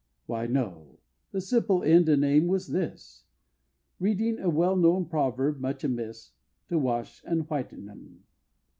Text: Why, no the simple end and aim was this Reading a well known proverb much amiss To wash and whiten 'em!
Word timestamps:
Why, 0.25 0.47
no 0.47 0.97
the 1.31 1.39
simple 1.39 1.83
end 1.83 2.09
and 2.09 2.25
aim 2.25 2.47
was 2.47 2.69
this 2.69 3.23
Reading 3.99 4.39
a 4.39 4.49
well 4.49 4.75
known 4.75 5.05
proverb 5.05 5.59
much 5.59 5.83
amiss 5.83 6.31
To 6.69 6.79
wash 6.79 7.23
and 7.23 7.47
whiten 7.47 7.87
'em! 7.87 8.23